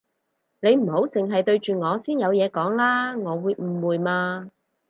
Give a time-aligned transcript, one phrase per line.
[0.61, 4.49] 你唔好剩係對住我先有嘢講啦，我會誤會嘛